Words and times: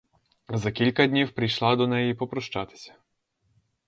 За 0.49 0.71
кілька 0.71 1.07
днів 1.07 1.31
прийшла 1.31 1.75
до 1.75 1.87
неї 1.87 2.13
попрощатися. 2.13 2.93